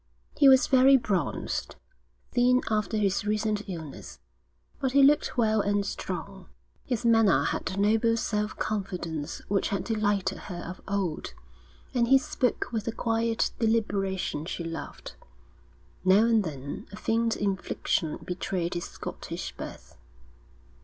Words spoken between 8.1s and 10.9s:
self confidence which had delighted her of